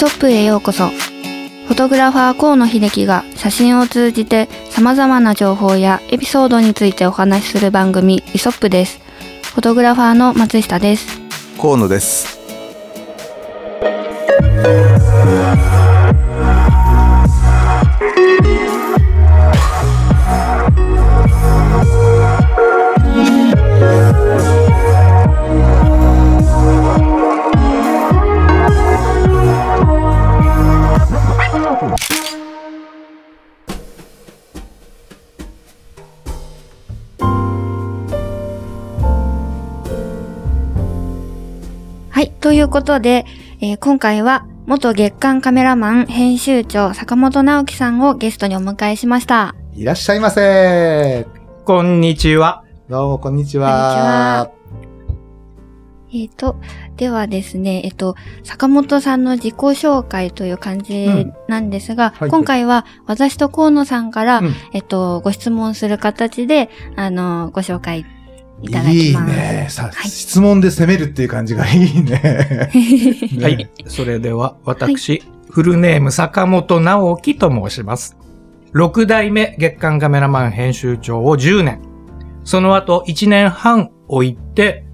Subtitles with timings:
[0.00, 0.88] ソップへようこそ。
[0.88, 8.98] フォトグラファー河野秀樹が写真を通じて様々な情報やエピソードについてお話しする番組イソップです。
[9.52, 11.20] フォトグラファーの松下です。
[11.58, 12.29] 河野です。
[42.70, 43.26] ことで、
[43.60, 49.56] えー今回は元月刊カメラマン編集長坂本直樹さんをゲストにお迎えしました。
[49.74, 51.26] いらっしゃいませ。
[51.64, 52.64] こんにちは。
[52.88, 54.50] どうも、こんにちは。
[56.12, 56.56] えっ、と、
[56.96, 68.04] ではですね、えっ、と、坂本さんの自己紹介という感じなんですが、はい今回は私と河野さんから、うんえっと、ご質問する形で、あの、ご紹介
[68.62, 69.32] いただいいきます。
[69.34, 69.66] ね。
[69.70, 72.20] さ、はい質問で攻めるっていう感じがいいね。
[73.32, 73.68] ねはい。
[73.86, 78.16] それでは、私、フルネーム坂本直樹と申します。
[78.74, 81.80] 6代目月間カメラマン編集長を10年。
[82.44, 84.84] その後1年半置いて、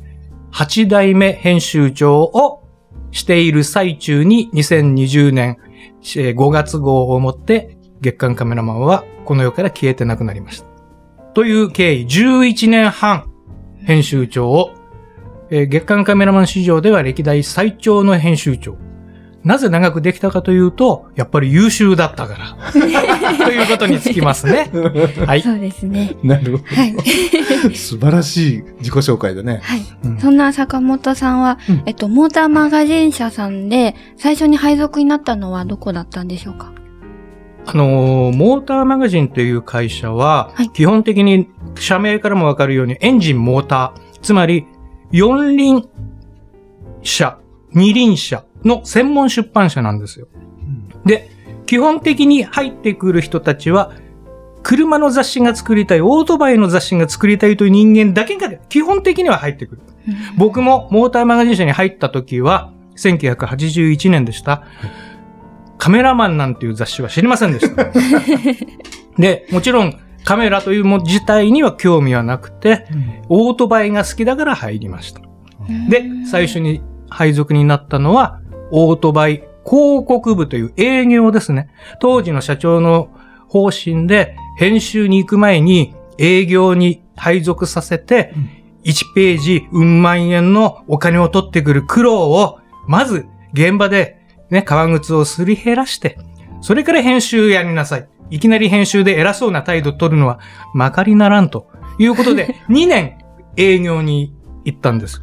[0.53, 2.63] 8代目編集長を
[3.11, 5.57] している最中に2020年
[6.15, 10.67] えー5月号をもって月間カメラマンはこの世から消えてなくなりました。
[11.35, 13.29] という経緯、11年半
[13.87, 14.73] 編集長を
[15.49, 18.77] えー月間カメラマン史上では歴代最長の編集長。
[19.45, 22.73] なぜ長くできたかというと、やっぱり優秀だったから。
[23.47, 24.69] ということにつきますね。
[25.25, 25.41] はい。
[25.43, 26.17] そうですね。
[26.25, 26.93] なるほはい。
[26.93, 27.01] ど。
[27.73, 29.61] 素晴らしい自己紹介だね。
[29.63, 29.83] はい。
[30.03, 36.73] うんそんな坂本さんは、うんえっと、モーターマガジン社さんで、最初に配属になったのはどこだったんでしょうか？
[37.67, 41.49] あのーモーターマガジンという会社は、はい基本的に
[41.79, 44.67] 社名からもわかるようにエンジン、モーター、つまり
[45.11, 45.89] 四輪
[47.03, 47.39] 車、
[47.73, 50.29] 二輪車の専門出版社なんですよ。
[51.05, 51.29] で、
[51.67, 53.93] 基本的に入ってくる人たちは、
[54.63, 59.83] 車の雑誌が作りたい、オートバイの雑誌が作りたいという人間だけが基本的には入ってくる。
[60.37, 64.65] 僕もモーターマガジン社に入った時は、1981年でした。
[65.79, 67.91] カメラマンなんていう雑誌は知りませんでした。
[69.19, 72.87] で、もちろんカメラというもの自体には興味はなくて、
[73.29, 75.21] オートバイが好きだから入りました。
[75.89, 78.41] で、最初に配属になったのは、
[78.73, 81.69] オートバイ広告部という営業ですね。
[82.01, 83.09] 当時の社長の
[83.49, 88.33] 方針で、編集に行く前に営業に配属させて、
[88.85, 96.19] 1ページ、うん万円のお金を取ってくる苦労を、まず現場でね、革靴をすり減らして、
[96.61, 98.09] それから編集やりなさい。
[98.31, 100.41] いきなり編集で偉そうな態度を取るのは
[100.75, 101.69] まかりならんと
[101.99, 103.19] いうことで、 2年
[103.57, 104.35] 営業に
[104.65, 105.21] 行ったんです。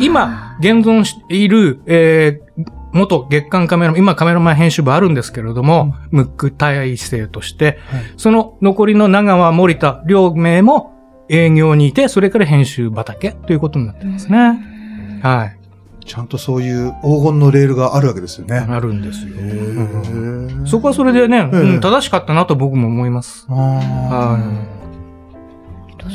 [0.00, 10.92] 今、現存している、えー元月間カメラマン、今カメラマン編集部あるんですけれども、ムック体制として、はいその残りの長川、森田、両名も
[11.28, 15.20] 営業にいて、それから編集畑ということになってますね。
[15.22, 15.59] はい。
[16.04, 18.56] ちゃんとそういう黄金のレールがあるわけですよね。
[18.58, 20.66] あるんですよ。
[20.66, 23.46] そこはそれでね、ええうん正しかったなと僕も思います。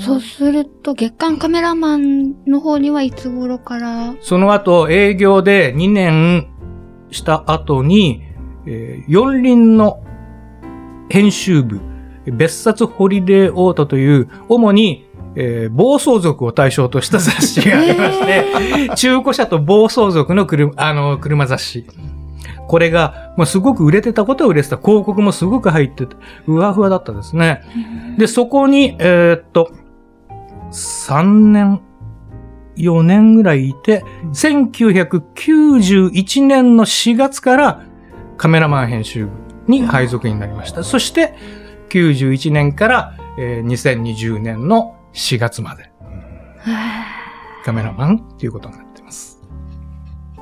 [0.03, 4.15] そうすると、月間カメラマンの方にはいつ頃から？
[4.21, 6.47] その後、営業で2年
[7.11, 8.23] した後に、
[8.65, 10.03] えー四輪の
[11.09, 11.79] 編集部、
[12.25, 15.04] 別冊ホリデーオートという、主に、
[15.35, 21.85] えー暴走族を対象とした雑誌がありまして、中古車と暴走族の車、あの、車雑誌。
[22.67, 24.77] これが、まあ、すごく売れてたことは売れてた。
[24.77, 26.15] 広告もすごく入ってて、
[26.45, 27.61] ふわふわだったですね。
[28.17, 29.71] で、そこに、えーっと、
[30.71, 31.81] 3年、
[32.77, 34.03] 4年ぐらいいて、
[34.33, 37.83] 1991年の4月から
[38.37, 39.31] カメラマン編集部
[39.67, 40.83] に配属になりました。
[40.83, 41.33] そして、
[41.89, 45.89] 91年から、えー2020年の4月まで
[47.63, 49.41] カメラマンっていうことになってます。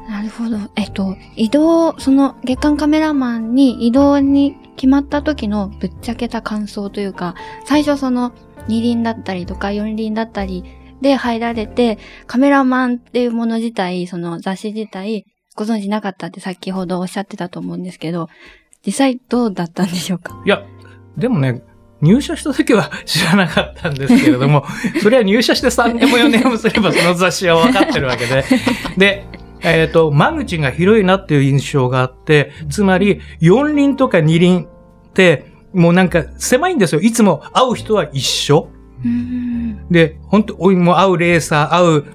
[0.09, 0.57] なるほど。
[0.75, 7.35] えっと、移動、その月間カメラマンに移動に決まった時のぶっちゃけた感想というか、
[7.65, 8.33] 最初その
[8.67, 10.65] 二輪だったりとか四輪だったり
[11.01, 15.25] で入られて、カメラマンっていうもの自体、その雑誌自体、
[15.55, 18.27] ご存知なかったって先ほどおっしゃってたと思うんですけど、
[18.85, 20.41] 実際どうだったんでしょうか？
[20.45, 20.65] いや、
[21.15, 21.61] でもね、
[22.03, 24.65] 入社した時は知らなかったんですけれども、
[25.01, 28.43] それは入社して3年も4年もすればその雑誌は分かってるわけで。
[28.97, 29.25] で、
[29.61, 34.67] えっ、と、間口が広いなっていう印象があって、つまり、四輪とか二輪っ
[35.13, 37.01] て、もうなんか狭いんですよ。
[37.01, 38.69] いつも会う人は一緒。
[39.05, 42.05] うんで、本当おいもう会うレーサー、会う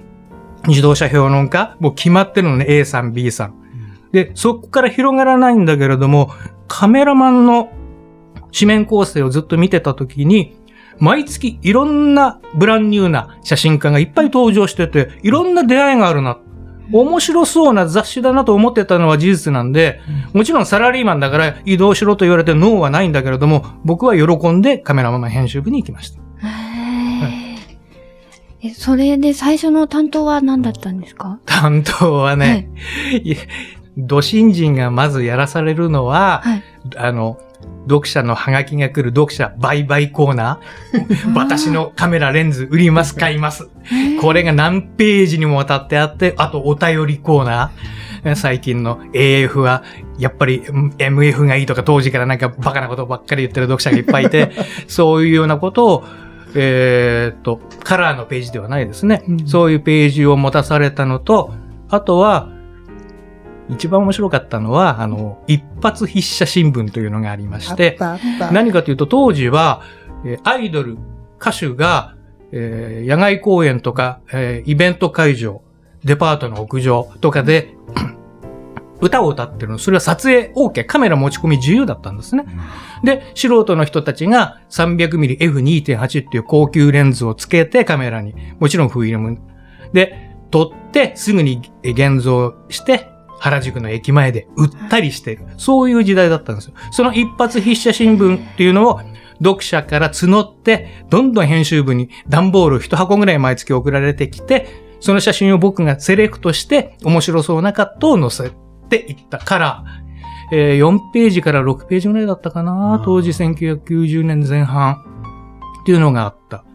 [0.67, 3.53] 自動車評論家、もう決まってるのね、A さん、B さん。
[4.11, 6.31] で、そこから広がらないんだけれども、
[6.67, 7.71] カメラマンの
[8.51, 10.55] 紙面構成をずっと見てたときに、
[10.97, 16.39] 毎月いろんなブランニューな写真家がいっぱい登場してて、いろんな出会いがあるな。
[16.91, 20.01] 面白そうな雑誌だなと思ってたのは事実なんで、
[20.33, 26.19] もちろんサラリーマンだから移動しろと言われてノーはないんだけれども、僕は喜んでカメラマン編集部に行きました。
[28.61, 31.39] え、それで最初の担当は何だったんですか？
[31.45, 32.69] 担当はね、
[33.23, 33.37] いや
[33.95, 36.63] 土新人がまずやらされるのは、はい。
[36.97, 37.37] あの、
[37.83, 41.33] 読者のハガキが来る読者売買コーナー。
[41.35, 43.69] 私のカメラレンズ売ります、買います。
[44.21, 48.35] これが何ページにもわたってあって、あとお便りコーナー。
[48.35, 49.83] 最近の AF は、
[50.17, 54.51] やっぱりうん MF がいいとか当時からなんかバカなことばっかり言ってる読者がいっぱいいて、
[54.87, 56.03] そういうようなことを、
[56.55, 59.23] えーっと、カラーのページではないですね。
[59.27, 61.53] うんそういうページを持たされたのと、
[61.89, 62.49] あとは、
[63.69, 67.97] 一番面白かったのは、あの、一発筆写新聞というのがありまして、
[68.51, 69.81] 何かというと当時は、
[70.25, 70.97] えーアイドル、
[71.39, 72.15] 歌手が、
[72.51, 75.61] えー野外公演とか、えーイベント会場、
[76.03, 77.75] デパートの屋上とかで、
[79.01, 79.77] 歌を歌ってるの。
[79.77, 80.85] それは撮影 OK。
[80.85, 82.45] カメラ持ち込み自由だったんですね。
[83.03, 89.39] で、素人の人たちが 300mmF2.8 っていう高級レンズをつけてカメラに、もちろんフィルム。
[89.93, 93.07] で、撮ってすぐに現像して、
[93.39, 95.45] 原宿の駅前で売ったりしてる。
[95.57, 96.73] そういう時代だったんですよ。
[96.91, 98.99] その一発筆写新聞っていうのを
[99.43, 104.67] 読者から募って、どんどん編集部に段ボール一箱ぐらい毎月送られてきて、
[104.99, 108.53] その写真を僕がセレクトして面白そうなカットを載せ
[108.89, 109.83] ていったから、
[110.51, 115.03] えー4ページから6ページぐらいだったかな当時1990年前半
[115.83, 116.65] っていうのがあった。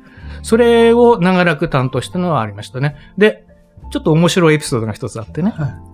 [0.43, 2.97] それを長らく担当したのはありましたね。
[3.19, 3.47] で、
[3.91, 5.51] ちょっと面白いエピソードが一つあってね。
[5.51, 5.94] は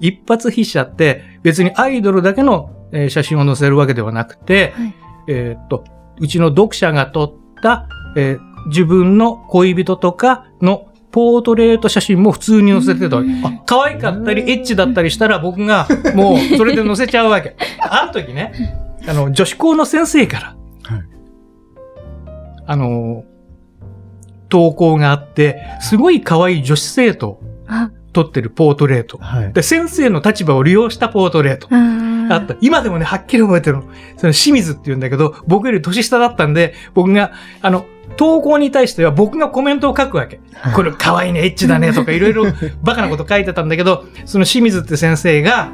[0.00, 4.94] 一発筆写って別にアイドルだけのえー写真を載せるわけではなくて、はい。
[5.28, 5.84] えーっと、
[6.18, 13.28] うちの読者が撮った、えー自分の恋人とかのポートレート写真も普通に載せてたわけ。
[13.28, 13.46] うん。
[13.46, 17.56] あ可愛かったり、エッチだったりしたら僕がもうそれで載せちゃうわけ。
[17.80, 18.52] ある時ね、
[19.08, 20.56] あの、女子校の先生から、
[20.94, 21.02] はい。
[22.66, 23.24] あの、
[24.50, 27.40] 投稿があって、すごい可愛い女子生徒
[28.12, 29.18] 撮ってるポートレート。
[29.18, 29.52] はい。
[29.52, 31.68] で、先生の立場を利用したポートレート。
[31.70, 32.56] ああった。
[32.60, 33.82] 今でもね、はっきり覚えてるの。
[34.16, 37.84] その清水って言うんだけど、僕より年下だったんで、僕が、あの、
[38.16, 40.40] 投稿に対しては僕がコメントを書くわけ。
[40.74, 42.46] これ可愛いね、エッチだね、 とかいろいろ
[42.82, 45.70] バカなこと書いてたんだけど、その清水って先生が、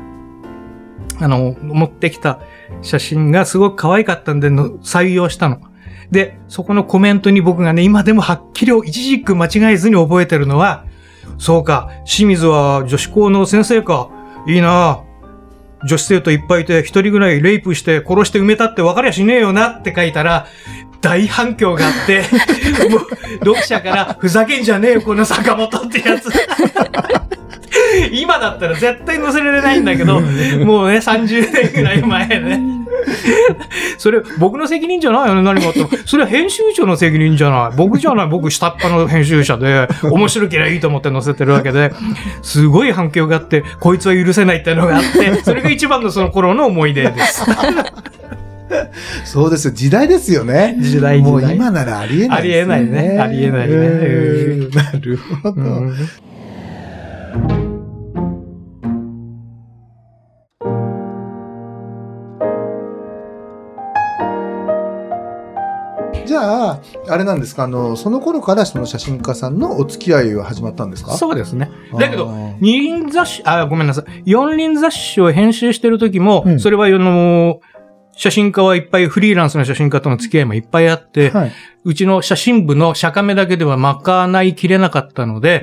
[1.18, 2.40] あの、持ってきた
[2.82, 5.60] 写真がすごく可愛かったんでの、採用したの。
[6.10, 10.84] で、そこのコメントに僕がね、今でもはっきり一時句間違えずに覚えてるのは、
[11.38, 14.08] そうか、清水は女子校の先生か。
[14.46, 15.00] いいな
[15.84, 20.46] 女子生徒いっぱいいて、一人ぐらいレイプして殺して埋めたって分かりゃしねえよなって書いたら、
[21.00, 22.25] 大反響があって、
[22.90, 23.00] もう、
[23.40, 26.28] 読者から、ふざけんじゃねえよ、この坂本ってやつ。
[28.12, 32.61] 今だったら絶対載せられないんだけど、もうね、30年ぐらい前ね。
[33.99, 35.28] それ、僕の責任じゃない？
[35.28, 35.88] よね、何があっても。
[36.06, 37.76] それは編集長の責任じゃない？
[37.76, 38.28] 僕じゃない？
[38.28, 41.92] 僕下っ端の編集者で、面白ければいいと思って載せてるわけで、
[42.42, 47.45] すごい反響があって、こいつは許せないっていうのがあって、それが一番のその頃の思い出です。
[49.25, 49.75] そうですよ。
[49.75, 50.76] 時代ですよね。
[50.80, 55.62] 時代もう今ならありえないですよありえないねありえないねうんなるほど。
[66.46, 71.12] ゃあ、あれなんですか、あの、その頃からその写真家さんのお付き合いは始まったんですか？
[71.16, 71.70] そうですね。
[71.98, 74.22] だけど二輪雑誌、あ、ごめんなさい。
[74.24, 77.60] 四輪雑誌を編集してる時も、うんそれはあの、
[78.18, 81.52] 写真家はいっぱい、フリーランスの写真家との付き合いもいっぱいあって、はい。
[81.84, 85.62] うちの写真部の写カメだけでは賄いきれなかったので、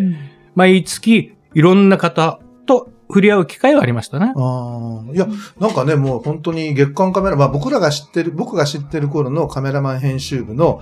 [0.53, 4.33] 毎月いろんな方と触れ合う機会はありましたね。
[4.35, 5.27] ああ、いや、
[5.59, 10.81] なんかね、もう本当に月間カメラ、まあ僕らが知ってる、僕が知ってる頃のカメラマン編集部の、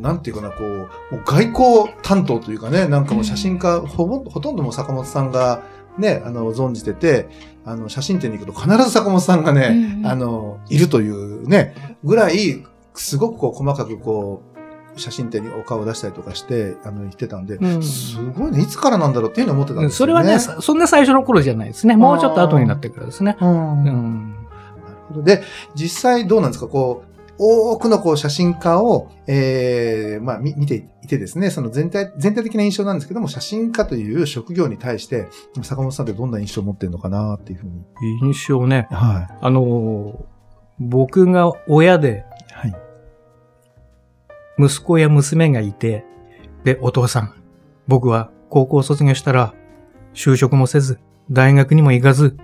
[0.00, 0.88] なんていうかな、こう、
[1.26, 5.64] 外交担当というかね、なんかもう写真家、ほぼ、ほとんどもう坂本さんが
[5.98, 7.28] ね、あの、存じてて、
[7.66, 10.06] あの、写真展に行くと必ず坂本さんがね、うんうん。
[10.06, 12.64] あの、いるというね、ぐらい、
[12.94, 14.55] すごくこう細かくこう、
[14.96, 19.96] 写真展にお顔を出したりとかして、あの、言ってたんで、うんすごいね、いつからなんだろうっていうのを思ってたんですよね。
[19.98, 21.96] それはね、そそんな最初の頃じゃないですね。
[21.96, 23.36] もうちょっと後になってからですね。
[23.40, 23.82] うん。
[23.82, 24.34] うなるん。
[25.08, 25.22] ほど。
[25.22, 25.42] で、
[25.74, 26.68] 実際どうなんですか？
[26.68, 35.28] こう、多くのこう写真家を、ええまあ、み見ていてですね、その全体、全体的な印象なんですけども、写真家という職業に対して、
[35.62, 37.72] 坂本さんってどんな印象を持ってるのかなっていうふうに。
[38.22, 38.88] 印象ね。
[38.90, 40.14] はあのー、
[40.78, 42.24] 僕が親で。
[44.58, 46.04] 息子や娘がいて、
[46.64, 47.34] で、お父さん、
[47.86, 49.54] 僕は高校卒業したら、
[50.14, 50.98] 就職もせず、
[51.30, 52.36] 大学にも行かず、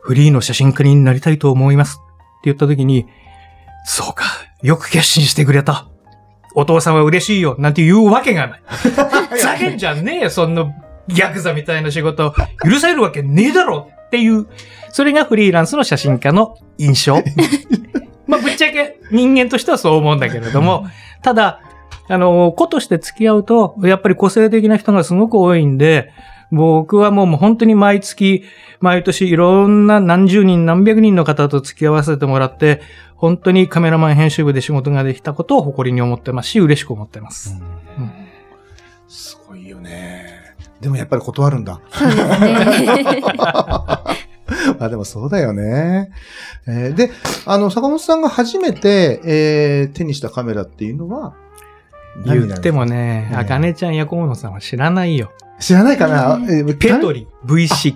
[0.00, 2.00] フリーの写真家になりたいと思います。
[2.00, 3.06] って言った時に、
[3.84, 4.24] そうか、
[4.62, 5.88] よく決心してくれた。
[6.54, 8.62] お父さんは嬉しいよ、なんて言うわけがない。
[8.68, 8.90] ふ
[9.38, 10.66] ざけんじゃねえよ、そんな
[11.08, 12.34] ヤクザみたいな仕事。
[12.64, 14.46] 許されるわけねえだろっていう、
[14.90, 17.22] それがフリーランスの写真家の印象。
[18.26, 20.86] まあ、ぶっちゃけ人間としてはそう思うんだけれども、
[21.22, 21.60] ただ、
[22.08, 26.12] あの、子として付き合うと、やっぱり個性的な人がすごく多いんで、
[26.50, 28.44] 僕はもう本当に毎月、
[28.80, 32.82] 毎年いろんな何十人何百人の方と付き合わせてもらって、
[33.16, 37.56] 本当にカメラマン編集部で仕事ができたことを誇りに思ってますし、嬉しく思ってます。
[37.98, 38.24] うん
[39.14, 40.56] すごいよね。
[40.80, 41.80] でもやっぱり断るんだ。
[41.90, 43.22] そうですね。
[44.78, 46.10] あ、でもそうだよね。
[46.66, 47.10] えーで、
[47.46, 51.34] あの、坂本さんが初めて、えー手にしたカメラっていうのは、
[52.24, 55.32] 言ってもね、ええあかねちゃんや小野さんは知らないよ。
[55.58, 57.94] 知らないかな、えーペトリ V6。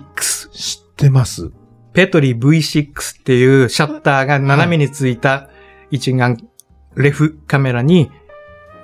[0.51, 1.51] 知ってます。
[1.93, 5.49] ペトリ V6 っていうシャッターが斜めについた
[5.91, 6.37] 一眼
[6.95, 8.11] レフカメラに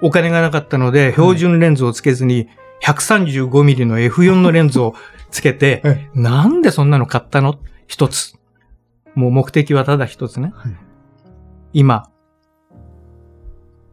[0.01, 2.47] お金がなかったので標準レンズをつけずに
[2.83, 4.95] 135mm の F4 のレンズを
[5.31, 7.59] つけてはいなんでそんなの買ったの？
[7.87, 8.35] 一つ。
[9.13, 10.51] もう目的はただ一つね。
[10.55, 10.75] はい。
[11.73, 12.09] 今、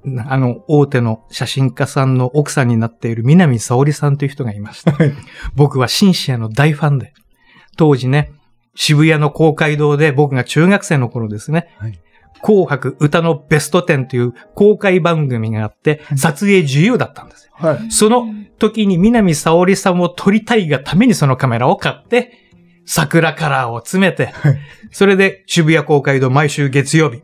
[0.04, 4.96] なあの、大手の写真家さんの奥さんになっている南沙織さんという人がいました。
[5.54, 7.12] 僕はシンシアの大ファンで、
[7.76, 8.32] 当時ね、
[8.74, 12.00] 渋谷の公会堂で僕が中学生の頃ですね、はい
[12.40, 17.52] 紅白歌のベスト10という公開番組があって、撮影自由だったんですよ。
[17.54, 17.90] はい。
[17.90, 18.26] その
[18.58, 22.38] 時に南沙織さんを撮りたいがためにそのカメラを買って、
[22.84, 24.58] 桜カラーを詰めて、はい
[24.92, 27.22] それで渋谷公会堂毎週月曜日、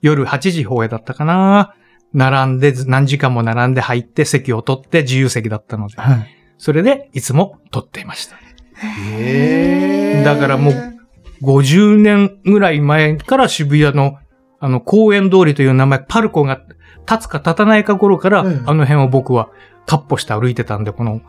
[0.00, 1.74] 夜8時放映だったかな
[2.12, 6.26] 並んで、何時間も並んで入って席を取って自由席だったので、はい。
[6.58, 8.36] それでいつも撮っていました。
[8.76, 10.95] へーだからもう、
[11.42, 14.18] 50年ぐらい前から渋谷の、
[14.60, 16.60] あの、公園通りという名前、パルコが
[17.08, 19.48] 立つか立たないか頃から、うんあの辺を僕は
[19.86, 21.20] カッポして歩いてたんで、この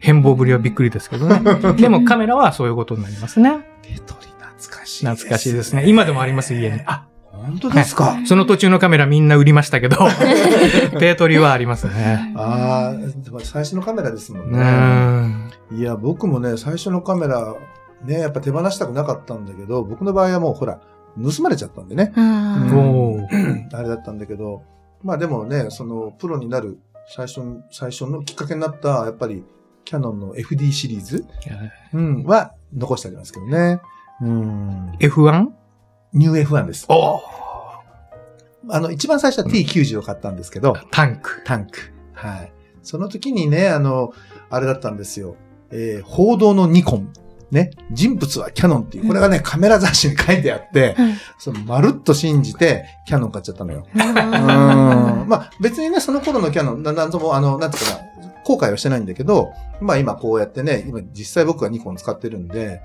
[0.00, 1.40] 変貌ぶりはびっくりですけどね。
[1.76, 3.58] でもカメラはそういうことになりますね。
[3.82, 5.84] ペトリ懐かしい、懐かしいですね。
[5.88, 6.80] 今でもあります、家に。
[6.86, 8.18] あ、本当ですか？
[8.24, 9.96] その途中のカメラみんな売りましたけど、
[10.98, 12.32] ペートリはありますね。
[12.36, 14.62] ああ、でも最初のカメラですもんうね。
[14.64, 15.50] ん。
[15.78, 17.54] いや、僕もね、最初のカメラ、
[18.04, 20.80] ね、やっぱ手放したくなかったんだけど、僕の場合はもうほら、
[21.22, 22.12] 盗まれちゃったんでね。
[22.16, 24.62] あーおーあれだったんだけど、
[25.02, 26.78] まあでもね、その、プロになる
[27.14, 29.44] 最初の、最初のきっかけになった、やっぱり、
[29.84, 31.24] キャノンの FD シリーズ、
[31.94, 33.80] うん、は残してありますけどね。
[34.20, 34.90] うん。
[34.98, 35.46] F1?
[36.12, 36.86] ニュー F1 です。
[36.88, 37.20] おー
[38.68, 41.42] あの、一番最初は T90 を買ったんですけど、タンク。
[41.44, 41.92] タンク。
[42.12, 42.52] はい。
[42.82, 44.12] その時にね、あの、
[44.50, 45.36] あれだったんですよ。
[45.70, 47.12] えー報道のニコン。
[47.50, 47.70] ね。
[47.92, 53.86] 人物はキャノンっていう、これがね、カメラ雑誌に書いてあって、はいその、まるっと信じて、キャノン買っちゃったのよ。
[53.94, 54.02] うん。
[54.02, 58.00] あまあ、別にね、その頃のキャノン、ななんとも、あの、なんていうかな、
[58.46, 62.80] 後悔はしてないんだけど、まあ今こうやってね、今実際僕はニコン使ってるんで、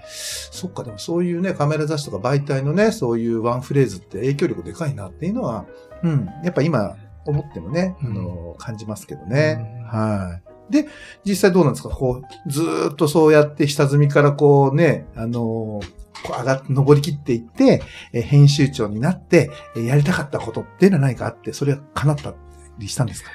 [0.52, 5.66] そっか、でもそういうね、カメラ雑誌とか媒体のね、そういうワンフレーズって影響力でかいなっていうのは、
[6.04, 9.60] うん、やっぱ今思ってもね、あの、感じますけどね。
[9.76, 10.51] うんはい。
[10.72, 10.88] で、
[11.24, 11.90] 実際どうなんですか？
[11.90, 15.82] こう、ずーっとそうやって下積みからこうね、あの
[16.24, 22.34] こう上がって、登り切っていって、えー編集長になって、えーやりたかったことっていうのは何かあって、それは叶った
[22.80, 23.30] りしたんですか？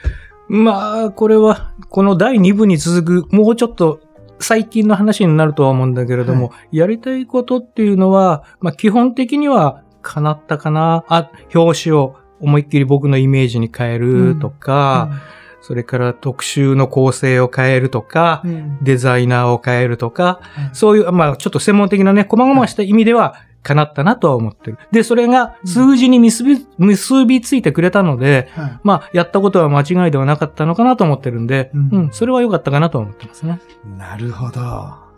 [0.48, 4.00] まあ、これは、この第2部に続く、もうちょっと
[4.38, 11.04] 最近の話になるとは思うんだけれども、やりたいことっていうのは、まあ基本的には叶ったかな。
[11.08, 15.10] あ、表紙を思いっきり僕のイメージに変えるとか、
[15.66, 20.40] それから特集の構成を変えるとか、うんデザイナーを変えるとか、
[20.72, 24.78] そういう、まあちょっと専門的なね、細々した意味では叶ったなとは思ってる。
[24.92, 33.60] で、それが数字に結び、結びついてくれたので、はいまあ、やったことは間違いではなかったのかなと思ってるんで、うんうん、それは良かったかなと思ってますね。
[33.98, 34.60] なるほど。
[34.60, 35.08] あ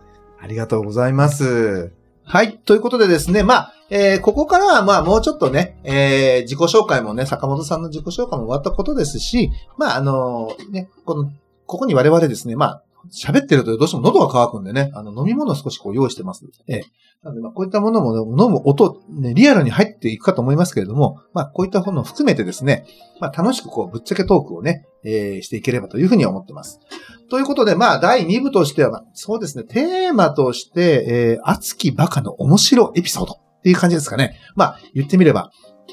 [0.46, 1.92] りがとうございます。
[2.24, 2.56] はい。
[2.56, 11.32] ということでですね、まあ、えーここからは、まあ、もうちょっとね、えー自己紹介もね、坂本さんの自己紹介も終わったことですし、まあ、あのね、この、
[11.66, 16.44] ここに我々ですね、まあ、喋ってるとどうしても喉が渇くんでね、あの、飲み物を少しこう用意してます。
[16.66, 16.82] ええ
[17.22, 22.86] なので、まあ、こういったものも、ね、飲む音、ね、リアルに入っていくかと思いますけれども、まあ、こういったものを含めてですね、
[23.18, 26.78] まあ、楽しくこう、ぶっちゃけトークをね、えーしていければというふうに思ってます。
[27.28, 34.38] ということで、まあ、第2部としては、まあそうですね、テーマとして、えー熱きバカの面白エピソードっていう感じですかね。
[34.54, 35.50] まあ、言ってみれば、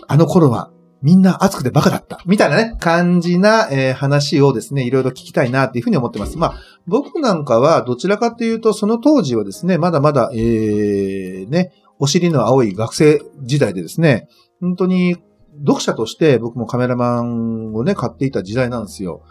[0.07, 2.19] あの頃は、みんな熱くてバカだった。
[2.25, 6.37] みたいなね、感じな、えー話をですね、いろいろ聞きたいなっていうふうに思ってます。
[6.37, 14.27] まあ、僕なんかは、どちらかというと、その当時はですね、まだまだ、えー、ね、お尻の青い学生時代でですね、
[14.61, 15.17] 本当に、
[15.59, 19.21] 読者として僕もカメラマンをね、買っていた時代なんですよ。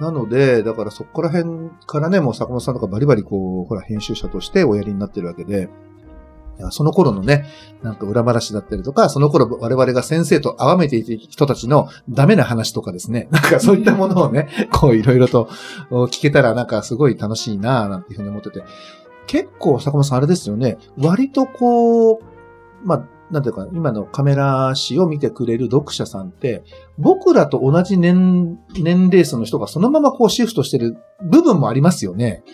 [0.00, 5.68] なので、だからそこら辺からね、もう坂本さんとかバリバリこう、ほら、編集者としておやりになってるわけで、
[6.70, 7.46] その頃のね、
[7.82, 15.48] なんか裏話だったりとか、その頃我々が先生と崇めていた人たちのダメな話とかですね、 なんかそういったものをね、こういろいろと
[15.90, 18.62] お聞けたらなんかすごい楽しいなぁなんていうふうに思ってて、
[19.26, 22.18] 結構坂本さんあれですよね、割とこう、
[22.84, 26.62] まあ、なんていうか、今のカメラ誌を見てくれる読者さんって、
[26.98, 32.44] 僕らと同じ年、年齢層の人がそのままこうシフトしてる部分もありますよね。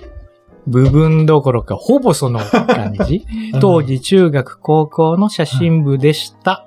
[0.68, 3.26] 部分どころか、ほぼその感じ。
[3.60, 6.66] 当時中学高校の写真部でした。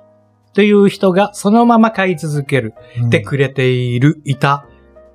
[0.54, 2.74] という人がそのまま買い続ける。
[3.00, 4.66] うんてくれている、いた。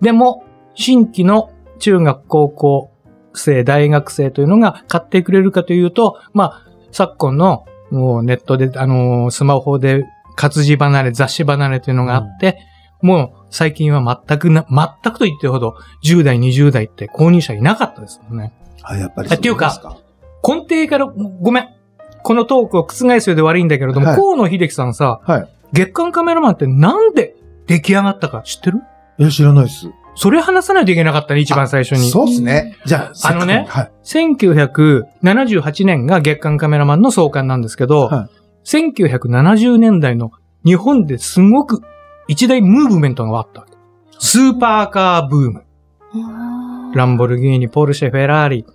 [0.02, 2.92] でも、新規の中学高校
[3.34, 12.60] 生、大学生というのが買ってくれるかというと、まあ、昨今のもうネットで、あのースマホで活字離れ、雑誌離れというのがあって、
[13.02, 18.54] もう最近は全くな、全くと言ってるほど10代、20代って購入者いなかったですよね。
[18.84, 19.98] あ、やっぱりあっていうか
[20.48, 21.68] 根底から、ごめん。
[22.24, 25.48] このトークを覆すようで悪いんだけれども、はい河野秀樹さんさ、はい。
[25.74, 27.36] 月刊カメラマンってなんで
[27.68, 28.42] 出来上がったか？
[28.42, 28.82] 知ってる？
[29.20, 29.90] え、知らないです。
[30.16, 32.10] それ話さないといけなかったね、一番最初に。
[32.10, 32.76] そうっすね。
[32.86, 33.92] じゃあ、あのねはい。
[34.04, 38.38] 1978年が月刊カメラマンの創刊なんですけど、はい
[38.68, 40.32] 1970年代の
[40.66, 41.84] 日本ですごく
[42.28, 43.78] 一大ムーブメントがあったわけ。
[44.20, 45.64] スーパーカーブーム。
[46.98, 48.66] ランボルギーニ、ポルシェ、フェラーリ。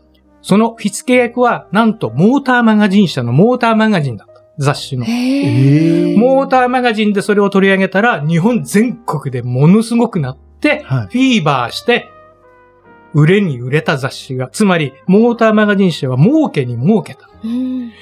[0.41, 4.43] その火付け役は、なんと、モーターマガジン社のモーターマガジンだった。
[4.59, 5.05] 雑誌の。
[5.05, 11.07] モーターマガジンでそれを取り上げたら、日本全国でものすごくなって、はい。
[11.07, 12.11] フィーバーして、
[13.15, 17.29] 売れに売れた雑誌が、つまり、モーターマガジン社は儲けに儲けた。
[17.45, 17.93] うん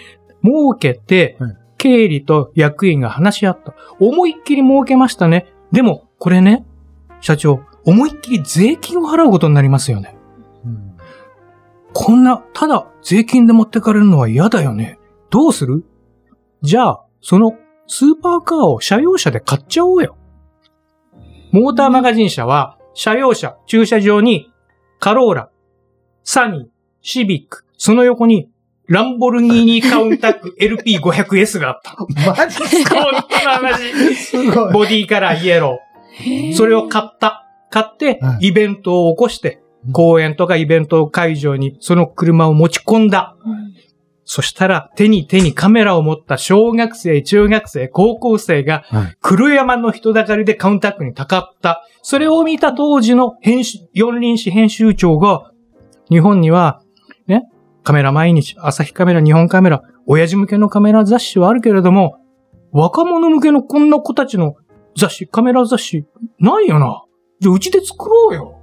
[0.43, 3.75] 儲けてはい、経理と役員が話し合った。
[3.99, 5.53] 思いっきり儲けましたね。
[5.73, 6.65] でも、これね、
[7.21, 10.17] 社長、思いっきり税金を払うことになりますよね。
[10.65, 10.97] うん
[11.93, 14.99] こんな、ただ税金で持ってかれるのは嫌だよね。
[15.29, 15.85] どうする？
[16.63, 17.53] じゃあ、その
[17.89, 20.17] スーパーカーを車用車で買っちゃおうよ。
[21.51, 24.53] モーターマガジン社は、車用車、駐車場に、
[25.01, 25.51] カローラ、
[26.23, 26.65] サニー、
[27.03, 28.49] シビック、その横に、
[28.87, 31.97] ランボルギーニカウンタック LP500S があった。
[32.37, 32.95] マジですか？
[33.03, 34.15] こんな話。
[34.15, 34.73] すごい。
[34.73, 36.55] ボディカラーイエロー。
[36.57, 37.49] それを買った。
[37.71, 43.37] 買っては、いイベントを起こして、公演とかイベント会場にその車を持ち込んだ。
[43.45, 43.71] うん
[44.33, 51.85] そしたら、手に手にカメラを持った小学生、中学生、高校生がはい、黒山の人だかりでカウンタックにたかった。
[52.03, 55.51] それを見た当時の編集、四輪誌編集長が、
[56.11, 56.81] 日本には、
[57.27, 57.49] ね、
[57.83, 62.21] カメラ毎日、朝日カメラ、日本カメラ、親父向けのカメラ雑誌はあるけれども、
[62.71, 64.55] 若者向けのこんな子たちの
[64.97, 66.07] 雑誌、カメラ雑誌、
[66.39, 67.03] ないよな。
[67.41, 68.61] じゃあ、うちで作ろうよ。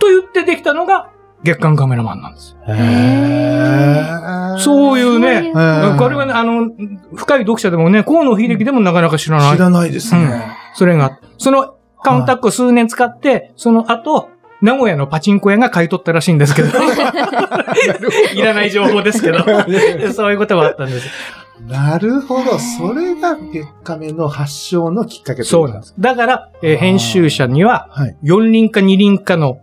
[0.00, 1.10] と言ってできたのが、
[1.42, 2.58] 月刊カメラマンなんですよ。
[2.66, 6.70] へーそういうね、うんこれはね、あの、
[7.14, 9.56] 深い読者でもね、河野秀樹でもなかなか知らない。
[9.56, 10.44] 知らないですね。
[10.74, 14.28] それが、そのカウンタックを数年使って、その後、
[14.60, 16.68] 名古屋のパチンコ屋が買い取ったらしいんですけど、
[18.34, 19.38] いらない情報ですけど、
[20.12, 21.08] そういうことはあったんです。
[21.66, 22.58] なるほど。
[22.58, 25.94] それが月下目の発祥のきっかけそうなんです。
[25.98, 28.16] だから、えー編集者には、はい。
[28.22, 29.60] 四輪か二輪かの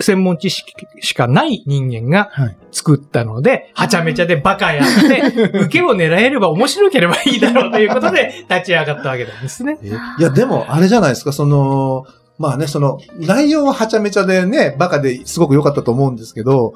[0.00, 2.56] 専門知識しかない人間がはい。
[2.72, 9.78] 作ったので、はちゃめちゃでバカやって、 受けを狙えれば面白ければいいだろうということで 立ち上がったわけなんですね。
[10.18, 12.04] いや、でも、あれじゃないですか、その、
[12.38, 16.74] まあね、その、内容ははちゃめちゃでね、バカですごく良かったと思うんですけど、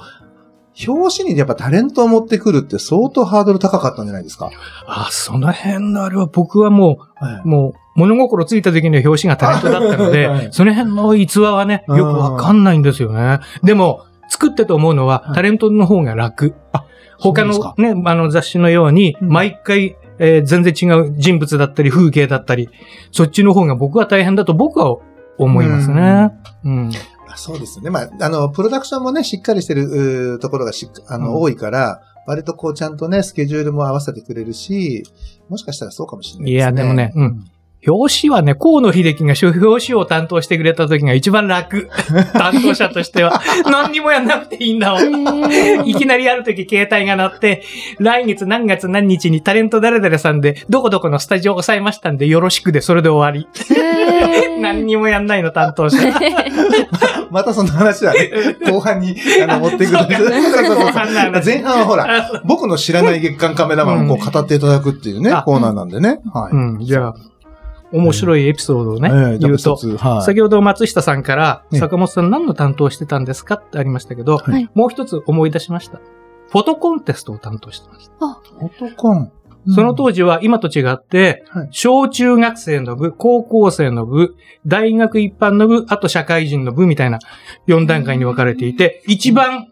[0.86, 4.50] 表紙にやっぱタレントを持ってくるって相当ハードル高かったんじゃないですか？
[4.86, 13.40] あ、その辺のあれは僕はもはう、もう、物心ついた時には表紙がタレントだったので、はいその辺の逸話はね、よくわかんないんですよね。
[13.64, 16.54] でも、作ってと思うのはは、いタレントの方が楽。
[17.18, 22.68] 他そうですかのね、あの雑誌のように、うん毎回えー全然違う人物だったり風景だったり、
[23.10, 24.96] そっちの方が僕は大変だと僕は
[25.38, 26.30] 思いますね。
[26.64, 26.90] うん。
[26.90, 26.92] あ
[27.38, 27.90] そうですよね。
[27.90, 35.04] まあ、あの、プロダクションもね、しっかりしてるところがしあの、うん多いから、割とこうちゃんとね、スケジュールも合わせてくれるし、
[35.48, 36.56] もしかしたらそうかもしれないですね。
[36.56, 37.44] いやでもねうん
[37.86, 41.88] 表紙はね、河野秀樹が表紙を担当してくれた時が一番楽。
[42.34, 43.40] 担当者としては。
[43.70, 45.88] 何にもやんなくていいんだもん。
[45.88, 47.62] いきなりある時携帯が鳴って、
[47.98, 53.46] 来月何月何日にタレント誰々さんで、どこどこのスタジオ押さえましたんでよろしくで、それで終わり。
[54.60, 55.98] 何にもやんないの担当者。
[57.30, 59.88] またその話はね、後半にあの持ってくる。
[59.88, 66.18] そうそうそう後半の話前半はほら、僕の知らない月間カメラマンをこう語っていただくっていうね、あコーナーなんでね。
[66.32, 66.56] はい。
[66.56, 67.14] うん、じゃあ、
[67.92, 70.22] 面白いエピソードをね、ええ言うと、はい。
[70.22, 76.00] 先ほど松下さんから、ね坂本さん何の担当してたんですかってありましたけど、はいもう一つ思い出しました。
[76.50, 78.14] フォトコンテストを担当してました。
[78.58, 79.32] フォトコン。
[79.74, 87.18] その当時は今と違って、はい小中学生の部、高校生の部、大学一般の部、あと社会人の部みたいな
[87.66, 89.68] 4段階に分かれていて、一番、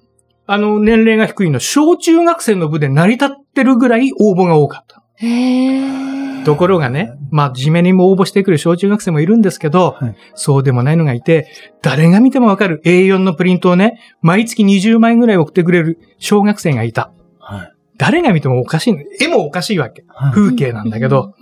[0.46, 5.02] あの、年齢が低いの、小中学生の部で成り立ってるぐらい応募が多かった。
[5.16, 11.50] へーところがね、まあ、地面にも応募してくる小中学生もいるんですけど、はいそうでもないのがいて、
[11.82, 17.12] 誰が見てもわかる A4 のプリントをね、毎月20枚ぐらい送ってくれる小学生がいた。
[17.40, 17.72] はい。
[17.98, 19.00] 誰が見てもおかしいの。
[19.20, 20.04] 絵もおかしいわけ。
[20.06, 21.34] はい風景なんだけど、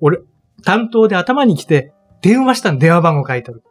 [0.00, 0.18] 俺、
[0.64, 3.62] 担当で頭に来て、電話したの、電話番号書いてある。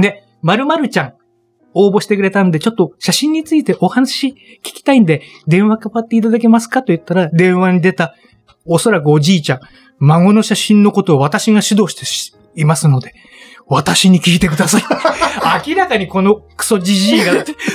[0.00, 1.14] で、〇〇ちゃん、
[1.72, 8.14] 応募してくれたんで、ちょっと写真についてお話聞きたいんで、電話かかっていただけますかと言ったら、電話に出た、
[8.64, 9.60] おそらくおじいちゃん、
[9.98, 13.14] 孫の写真のことを私が指導してしいますので、
[13.66, 14.82] 私に聞いてください。
[15.68, 17.32] 明らかにこのクソじじいが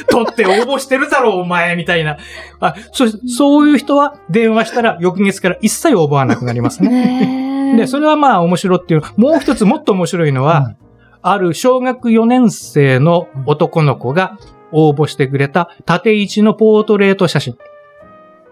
[0.09, 2.17] 取って応募してるだろう、お前、みたいな。
[2.59, 7.75] あそそういう人は電話したら翌月から一切応募はなくなりますね。
[7.77, 9.01] で、それはまあ面白いっていう。
[9.17, 10.75] もう一つもっと面白いのは、はい
[11.27, 14.37] ある小学4年生の男の子が
[14.71, 17.57] 応募してくれた縦一のポートレート写真。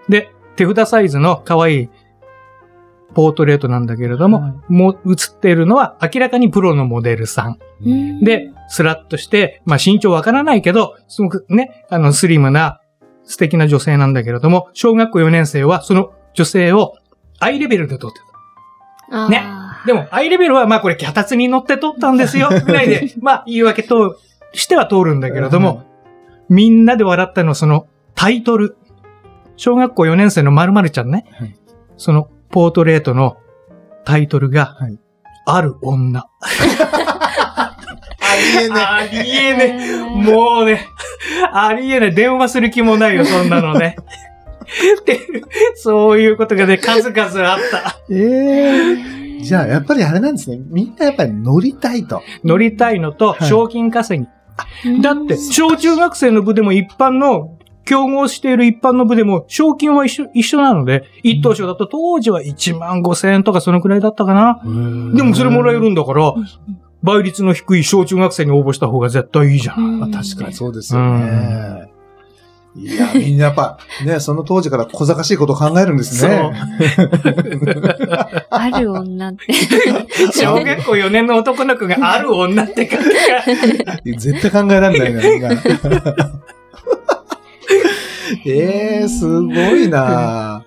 [0.09, 1.89] で、手札サイズの可愛い
[3.13, 7.60] ポートレートなんだけれども、はいもう写っているのは明らかにプロのモデルさん。
[7.86, 12.82] うんで、スラッとして、まあ身長わからないけど、すごくね、あのスリムな
[13.26, 16.95] 素敵な女性なんだけれども、小学校4年生はその女性を
[17.39, 18.19] アイレベルで撮って
[19.10, 19.30] た。
[19.30, 19.43] ね
[19.86, 24.17] でも、アイレベルは、まあこれ、脚立に乗って撮ったんですよ、 ぐらいで、まあ言い訳と
[24.54, 25.84] しては通るんだけれども、
[26.47, 28.78] みんなで笑ったのはそのタイトル。
[29.56, 31.26] 小学校4年生の〇〇ちゃんね。
[31.38, 31.56] はい
[31.97, 33.37] そのポートレートの
[34.05, 34.99] タイトルが、はい
[35.45, 36.25] ある女。
[36.39, 37.75] あ
[38.59, 39.97] りえねありえねえ。
[39.97, 40.87] もうね、
[41.51, 42.15] ありえない。
[42.15, 43.97] 電話する気もないよ、そんなのね。
[45.01, 45.19] って
[45.75, 47.97] そういうことがね、数々あった。
[48.09, 48.95] え
[49.39, 50.59] えじゃあ、やっぱりあれなんですね。
[50.69, 52.21] みんなやっぱり乗りたいと。
[52.45, 54.27] 乗りたいのと、はい賞金稼ぎ。
[54.85, 64.61] うんだって、小中学生の部でも一般の、競合している一般の部でも、賞金は一緒、一緒なので、一等賞だと当時は1万5千円とかそのくらいだったかな。
[65.15, 66.33] でもそれもらえるんだから、
[67.01, 69.99] 倍率の低い小中学生に応募した方が絶対いいじゃん。
[69.99, 71.93] まあ確かにそうですよね。
[72.75, 76.51] いや、みんなやっぱ、ね、その当時から小賢しいことを考えるんですね。
[78.49, 79.53] ある女って。
[80.33, 83.11] 小学校4年の男の子がある女って書くか。
[84.17, 85.49] 絶対考えられないな、みんな。
[88.45, 90.65] ええすごいな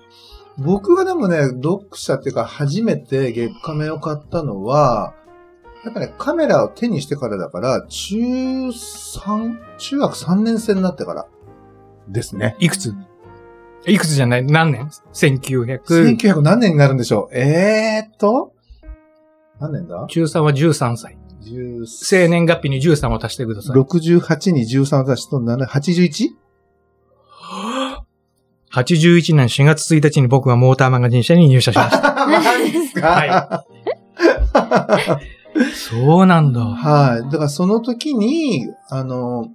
[0.57, 5.13] 僕がでもね、読者っていうか初めて月刊面を買ったのは、
[5.85, 11.27] やっぱね、カメラを手にしてからだから、中3、中学3年生になってから
[12.09, 12.55] ですね。
[12.59, 12.95] いくつ？
[13.85, 14.43] いくつじゃない？
[14.45, 15.83] 何年 ?1900。
[16.17, 18.53] 1900何年になるんでしょうえーっと、
[19.59, 20.07] 何年だ？
[20.09, 21.17] 中3は13歳。
[21.43, 23.75] 10生年月日に13を足してください。
[23.77, 26.29] 68に13足すと7 81?
[28.73, 32.13] 81年4月1日に僕はモーターマガジン社に入社しました。
[32.27, 33.07] マジですか？
[33.07, 33.65] は
[35.73, 36.61] そうなんだ。
[36.61, 37.31] はい。
[37.31, 39.47] だからその時に、あの、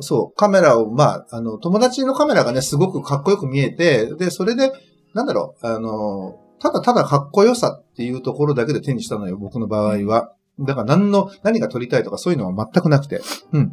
[0.00, 4.72] そう、カメラを、まあ、あの、友達のカメラがね、すごくかっこよく見えて、で、それで、
[5.14, 10.32] なんだろう、あの、ただただかっこよさっていうところだけで手にしたのよ、僕の場合は。
[10.60, 13.20] だから何の、何が撮りたいとかそういうのは全くなくて。
[13.52, 13.72] うん。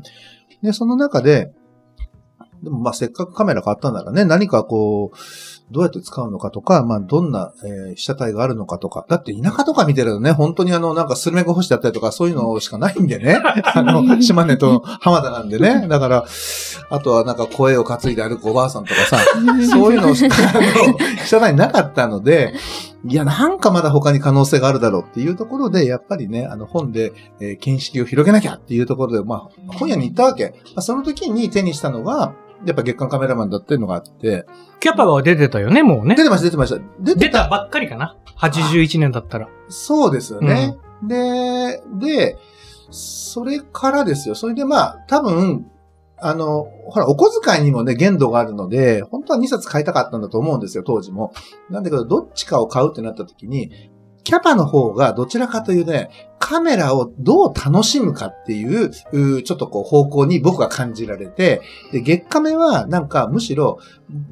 [0.63, 1.51] で、その中で、
[2.65, 5.17] でもまあせっかくカメラ買ったならね、何かこう、
[5.71, 9.05] どうやって使うのかとか、まあどんな、えー被写体があるのかとか。
[9.07, 13.39] だって田舎とか見てるとね、本当にあの、なんかスルメゴ干しだったりとかそういうのしかないんでね。
[13.73, 15.87] あの、島根と浜田なんでね。
[15.87, 16.25] だから、
[16.89, 19.17] あとはなんか声を担いで歩くおばあさんとかさ、
[19.71, 22.53] そういうのを、あの、被写体なかったので、
[23.07, 30.55] いや、なんかまだ他に可能性があるだろうっていうところで、やっぱりね、あの本で、えー見識を広げなきゃっていうところで、まあ、本屋に行ったわけ。
[30.75, 32.33] まあ、その時に手にしたのが、
[32.65, 34.45] やっぱ月間カメラマンだっていうのがあって、
[34.79, 36.23] キャパは出てたよね、もうね出。
[36.23, 36.81] てました、出てました。
[36.99, 38.17] 出出たばっかりかな。
[38.37, 39.49] 81年だったら。
[39.67, 40.77] そうですよね。
[41.03, 42.37] で、で、
[42.91, 44.35] それからですよ。
[44.35, 45.69] それでまあ、多分、
[46.17, 51.33] あの、ほら、お小遣いにもね、限度があるので、本当は2冊買いたかったんだと思うんですよ、当時も。
[51.69, 53.91] なんだけど、どっちかを買うってなった時に、
[54.25, 56.09] キャパの方がどちらかというね、
[56.39, 58.89] カメラをどう楽しむかっていう、
[59.43, 61.61] ちょっとこう方向に僕が感じられて、
[61.91, 63.77] で、月カメはなんかむしろ、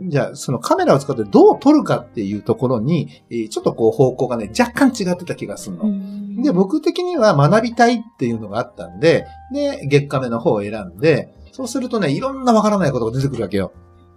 [0.02, 6.44] じゃあそのカメラを使ってどう撮るかっていうところに、えーちょっとこう方向がね、若干違ってた気がするの。
[6.44, 13.72] で、僕的には学びたいっていうのがあったんで、で、月カメの方を選んで、そうするとね、いろんなわからないことが出てくるわけよ。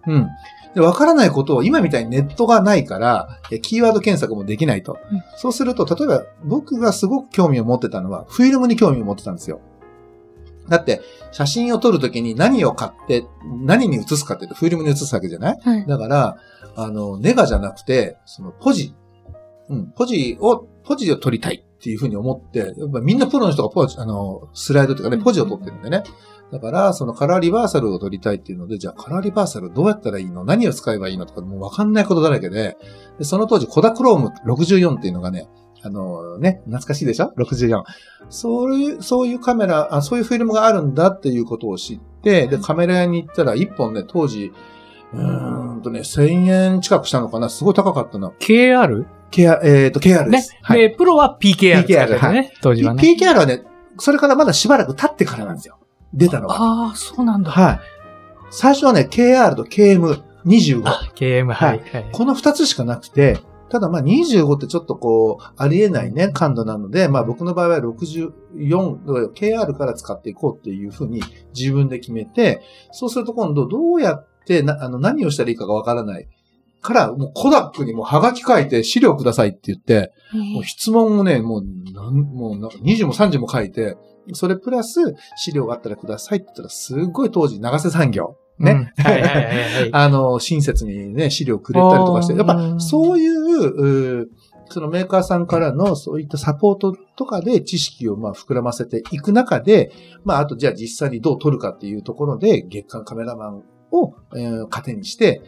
[0.06, 0.26] うん。
[0.76, 4.98] で、わからないことを今みたいにネットがないから、えキーワード検索もできないと。
[5.10, 9.60] うんそうすると、例えば僕がすごく興味を持ってたのは、フィルムに興味を持ってたんですよ。
[10.68, 11.00] だって、
[11.32, 13.26] 写真を撮るときに何を買って、
[13.64, 15.58] 何に写すかっていうと、フィルムに写すわけじゃない？
[15.62, 15.86] はい。
[15.86, 16.36] だから、
[16.76, 18.94] あの、ネガじゃなくて、そのポジ。
[19.68, 26.02] うん、ポジを、ポジを撮りたいっていうふうに思って、やっぱみんなプロの人がポジ、あの、スライドというかね、ポジを撮ってるんでね。
[26.50, 30.44] だから、そのカラーリバーサルを撮りたいっていうので、じゃあカラーリバーサルどうやったらいいの？
[30.44, 32.76] 何を使えばいいのとか、もうわかんないことだらけで、
[33.18, 35.48] でその当時、コダクローム64っていうのがね、
[35.82, 37.84] あのね、懐かしいでしょ ?64。
[38.30, 44.50] そういう、そういうカメラあ、そういうフィルムがあるんだっていうことを知って、で、カメラ屋に行ったら、1本ね、当時、
[45.12, 47.48] うーんとね、1000円近くしたのかな？
[47.48, 48.32] すごい高かったな。
[48.40, 49.06] KR?
[49.30, 50.56] ケア、えっ、と、KR でねす。。
[50.62, 50.80] はい。
[50.80, 53.02] で、プロは PKR 使ってたね、当時はね。
[53.02, 53.62] PKR はね、
[53.98, 55.78] それからまだしばらく経ってからなんですよ。
[56.12, 56.54] 出たのが。
[56.56, 57.50] ああ、そうなんだ。
[57.50, 57.80] はい。
[58.50, 60.82] 最初はね、KR と KM25。
[60.86, 61.82] あ、KM、はい。
[61.92, 71.20] はいこの二つしかなくて、ただまあ25ってちょっとこう、ありえないね、感度なので、まあ僕の場合は64、KR から使っていこうっていうふうに
[71.54, 72.62] 自分で決めて、
[72.92, 76.28] そうすると今度どうやってな、あの、何をしたらいいかがわからない。
[76.86, 80.12] から、もうコダックにもうハガキ書いて資料くださいって言って、
[80.54, 83.96] もう質問をね、もう、なんもうなんか20も30も書いて、
[84.32, 85.00] それプラス
[85.36, 88.36] 資料があったらくださいって言ったら、すっごい当時、長瀬産業。
[88.58, 88.92] ね。
[88.98, 89.90] うんはいはいはいはい。
[89.94, 94.26] あの、親切にね、資料くれたりとかして、やっぱそういう、うー
[94.68, 99.92] そのメーカーさんからのそういったサポートとかで知識をまあ膨らませていく中で、
[100.24, 105.42] まああとじゃあ実際にどう撮るかっていうところで月間カメラマンを、えー糧にして、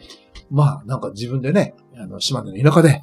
[0.49, 3.01] まあなんか自分でね、あの、島根の田舎で、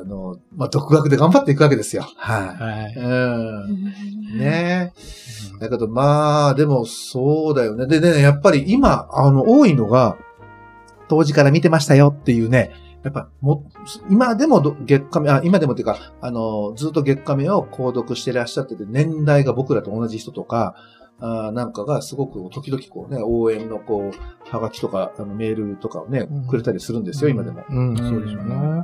[0.00, 2.06] あの、まあ独学で頑張っていくわけですよ。
[2.16, 2.46] はい。
[2.62, 2.94] はい。
[2.94, 3.06] う
[3.72, 4.38] ん。
[4.38, 5.58] ねえ。
[5.60, 7.86] だけどまあ、でもそうだよね。
[7.86, 10.16] でね、やっぱり今、あの、多いのが、
[11.08, 12.72] 当時から見てましたよっていうね、
[13.04, 13.64] やっぱ、も、
[14.08, 20.76] 今でもど月カメ、あ、今でもっていうか、あの、ずっと月カメを購読してらっしゃってて、年代が僕らと同じ人とか、
[21.24, 27.64] あーなんかがすごく時々こうね、応援のこう、はがきとか、あのメールとかをねうん、くれたりするんですよ、今でも。
[27.68, 28.82] うん、そうでしょうね。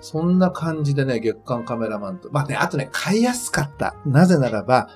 [0.00, 2.30] そんな感じでね、月間カメラマンと。
[2.32, 3.94] まあね、あとね、買いやすかった。
[4.06, 4.88] なぜならば、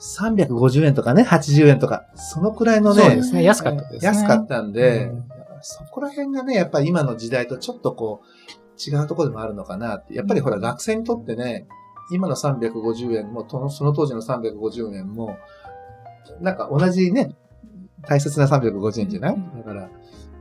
[0.00, 3.44] 350円とかね、80円とか、そのくらいのね、そうですね。
[3.44, 4.08] 安かったですね。
[4.08, 5.24] 安かったんで、うん
[5.66, 10.14] そこら辺がね、やっぱり今の時代とちょっとこう、違うところでもあるのかなって。
[10.14, 11.66] やっぱりほら、学生にとってね、
[12.12, 15.38] 今の350円も、その当時の350円も、
[16.40, 17.34] なんか同じね、
[18.06, 19.36] 大切な350円じゃない？
[19.56, 19.88] だから、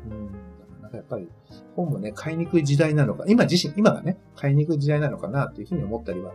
[0.09, 1.29] うん、なんかやっぱり、
[1.75, 6.33] 本もね、買いにくい時代なのか、今自身、今がね、買いにくい時代なのかなっていうふうに思ったりは、う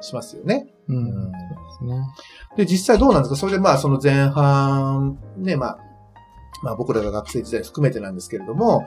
[0.00, 0.66] ん、しますよね。
[0.88, 0.96] うん。
[0.96, 1.32] うん。
[2.56, 3.36] で、実際どうなんですか？
[3.36, 5.78] それでまあ、その前半、ね、まあ、
[6.62, 8.86] まあ僕らが学生時代含めてなんですけれども、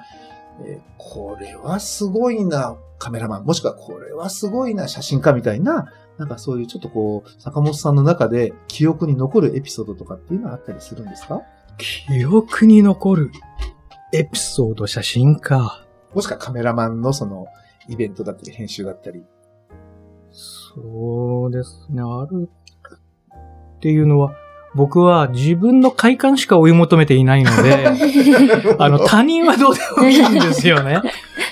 [0.66, 11.42] えーこれはすごいな、カメラマン、もしくはこれはすごいな、写真家みたいな、なんかそういうちょっとこう、坂本さんの中で記憶に残るエピソードとかっていうのはあったりするんですか？
[11.78, 13.32] 記憶に残る
[14.14, 15.84] エピソード写真か。
[16.14, 17.48] もしくはカメラマンのその、
[17.90, 19.24] イベントだったり、編集だったり。
[20.32, 22.02] そうですね。
[22.02, 22.50] ある
[23.76, 24.36] っていうのは、
[24.76, 27.88] 僕は自分の快感しか追い求めていないので、
[28.80, 31.02] あの、他人はどうでもいいんですよね。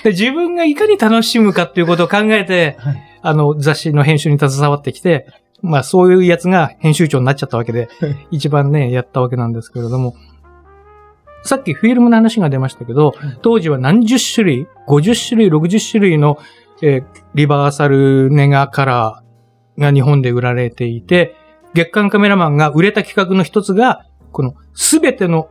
[0.02, 5.26] で自分がいかに楽しむかっていうことを考えて、はいあの、雑誌の編集に携わってきて、
[5.62, 7.88] まあそういうやつが編集長になっちゃったわけで、
[8.30, 10.16] 一番ね、やったわけなんですけれども、
[11.44, 16.38] さっきフィルムの話が出ましたけど、当時は何十種類、50種類、60種類の、
[16.82, 17.04] えー
[17.34, 21.34] リバーサルネガカラーが日本で売られていて、
[21.72, 25.48] 月間カメラマンが売れた企画の一つが、このすべての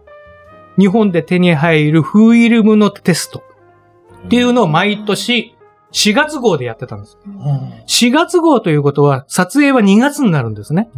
[0.78, 3.44] 日本で手に入るフィルムのテスト
[4.26, 5.56] っていうのを毎年
[5.92, 7.18] 4月号でやってたんです。
[7.26, 7.34] うん
[7.88, 10.90] 4月号ということは、撮影は2月になるんですね。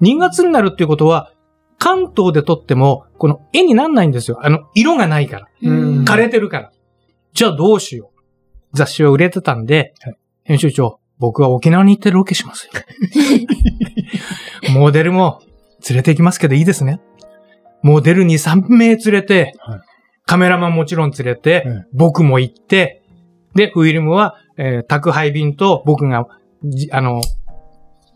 [0.00, 1.32] 2月になるっていうことは、
[1.78, 4.38] 関東で撮っても、この絵になんないんですよ。
[4.42, 5.48] あの、色がないから。
[5.62, 6.72] うん枯れてるから。
[7.32, 8.18] じゃあどうしよう。
[8.72, 12.72] 雑誌は売れてたんで、はい編集長、僕は沖縄に行ってロケしますよ。
[14.72, 15.42] モデルも
[15.88, 17.00] 連れて行きますけどいいですね。
[17.82, 19.80] モデルに3名連れて、はい
[20.28, 22.97] カメラマンもちろん連れて、うん僕も行って、
[23.58, 26.28] で、フィルムは、えー宅配便と僕が、
[26.64, 27.22] じあの、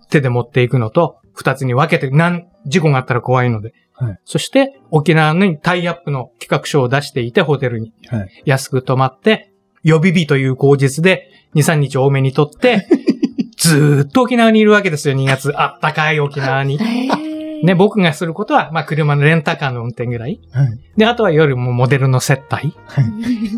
[0.09, 3.74] 手で持っていくのと、二つに分けて、なん、事故があったら怖いので。
[3.92, 7.92] はいそして、沖縄にタイアップの企画書を出していて、ホテルに。
[8.07, 9.52] はい安く泊まって、
[9.83, 12.87] 予備日という口実で、2、3日多めにとって、
[13.59, 15.52] ずーっと沖縄にいるわけですよ、2月。
[15.61, 16.78] あったかい沖縄に。
[17.64, 20.40] ね、僕がすることは、まあ、車のレンタカーの運転ぐらい。
[20.52, 22.74] はいで、あとは夜もモデルの接待。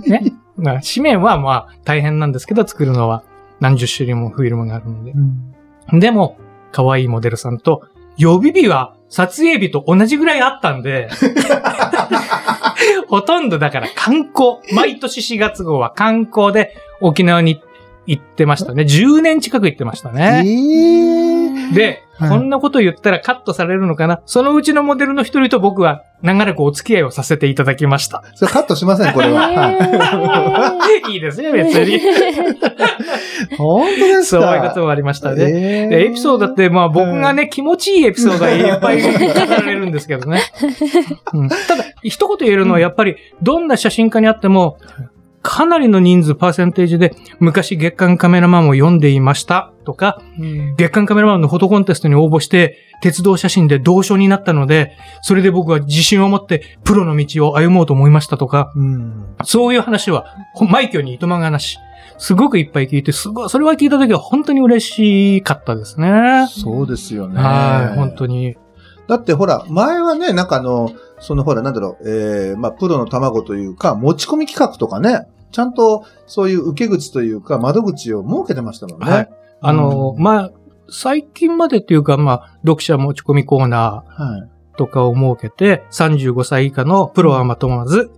[0.06, 0.22] ね。
[0.22, 3.22] まあ、紙面はまあ、大変なんですけど、作るのは
[3.60, 5.14] 何十種類もフィルムがあるので。
[5.98, 6.38] でも、
[6.72, 7.82] 可愛いモデルさんと、
[8.16, 11.08] 予備日は撮影日と同じぐらいあったんで、
[13.08, 14.58] ほとんどだから観光。
[14.72, 17.64] 毎年4月号は観光で沖縄に行っ
[18.36, 18.82] てましたね。
[18.82, 20.42] 10年近く行ってましたね。
[20.44, 21.74] ええ。
[21.74, 21.84] で、
[22.16, 24.22] はいこんなこと言ったらカットされるのかな？
[24.24, 28.22] そのうちのモデルの一人と僕は長らくお付き合いをさせていただきました。
[28.36, 29.48] それカットしません、これは。
[29.50, 31.98] は いいいですね、別に。
[33.58, 35.86] 本当ですそうかいうこともありましたね。
[35.86, 39.08] えでエピソードって、まあ僕がね、気持ちいいエピソードがいっぱい 語
[39.52, 40.40] られるんですけどね。
[41.32, 44.78] うんただ、一言言えるのはやっぱり、どんな写真家にあっても、
[45.44, 50.22] かなりの人数、パーセンテージで、昔月間カメラマンを読んでいましたとか、
[50.78, 59.26] 月間カメラマンのフォトコンテストに応募して、鉄道写真で同賞になったので、それで僕は自信を持ってプロの道を歩もうと思いましたとか、うん。
[59.44, 61.76] そういう話は、ほ枚挙にいとまがなし。
[62.16, 66.46] すごくいっぱい聞いて、すごい、それは聞いた時は本当に嬉しかったですね。
[66.48, 67.38] そうですよね。
[67.38, 68.56] はい、本当に。
[69.08, 79.10] だってほら、前はね、なんかあの、そのほら、なんだろう、えー、まあ、プロの卵というか、持ち込み企画とかね、ちゃんとそういう受け口というか、窓口を設けてましたもんね。
[79.10, 80.52] はいあの、うんまあ、
[80.90, 84.40] 最近までっていうか、まあ、読者持ち込みコーナはい。
[84.74, 88.10] ーとかを設けて、35歳以下のプロはまとまず、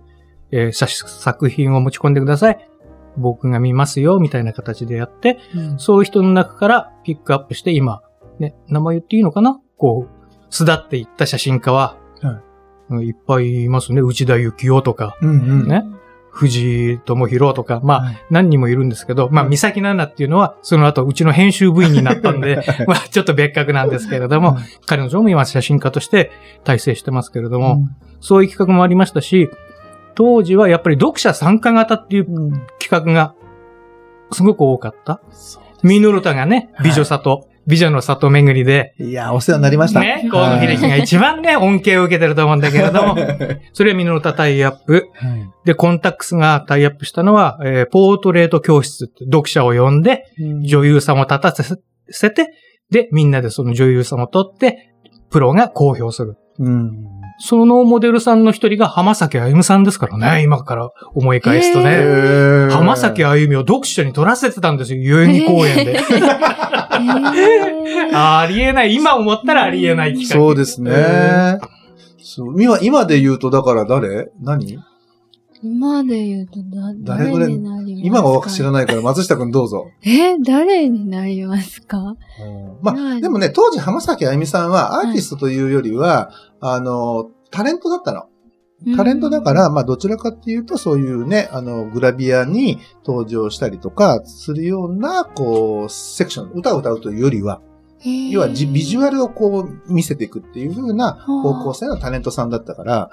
[0.51, 2.69] えー写作品を持ち込んでください。
[3.15, 5.37] 僕が見ますよ、みたいな形でやって、
[5.77, 8.01] そういう人の中からピックアップして、今、
[8.39, 9.59] ね、名前言っていいのかな？
[9.77, 12.41] こう、巣立っていった写真家は、はい
[12.89, 14.01] うんいっぱいいますね。
[14.01, 15.33] 内田幸雄とか、うんう
[15.65, 15.67] ん。
[15.67, 15.85] ね
[16.37, 18.17] 藤井智弘とか、まあ、はい。
[18.29, 26.31] 何人もいるんですけど、まあ、三崎奈々っていうのは、その後、うちの編集部員になったんで、 まあ、ちょっと別格なんですけれども、彼女も今写真家として
[26.63, 27.83] 大成してますけれども、
[28.21, 29.49] そういう企画もありましたし、
[30.13, 33.33] 当時はやっぱり読者参加型っていううん、企画が
[34.31, 35.21] すごく多かった。
[35.83, 39.99] ミノルタがね、美女里、美女の里巡りで、いや、お世話になりました。
[39.99, 43.17] ね、河野秀樹が一番ね、恩恵を受けてると思うんだけれども、
[43.73, 45.09] それはミノルタタイアップ。
[45.13, 52.47] はいで、コンタックスがタイアップしたのは、えーポートレート教室って読者を呼んで、女優さんを立たせて、
[52.89, 54.93] で、みんなでその女優さんを取って、
[55.29, 56.37] プロが公表する。
[56.59, 57.16] うん。
[57.39, 61.89] そのモデルさんの一人が浜崎あゆみさんですからね、今から思い返すとへね。
[61.89, 65.99] ー浜崎あゆみを読者に撮らせてたんですよ、代々木公園で。
[68.13, 68.95] ありえない。
[68.95, 70.35] 今思ったらありえない企画。
[70.35, 71.59] そうですね。
[72.57, 74.31] 今、今で言うと、だから誰？
[74.41, 74.79] 何？
[75.69, 79.87] 今で言うとだ、誰になりますか今は知らないから、松下くんどうぞ。
[80.03, 82.15] え、誰になりますか？
[82.81, 83.21] まあ、はい。
[83.21, 88.25] でもね、当時浜崎あゆみさんはアーティストというよりは、あの、タレントだったの。
[88.95, 97.59] タレントだから、まあ、どちらかっていうと、そういうね、あの、グラビアに登場したりとかするような、こう、セクション、歌を歌うというよりは、
[98.31, 103.09] 要はじビジュアルをこう、見せていくっていう風な方向性のタレントさんだったから、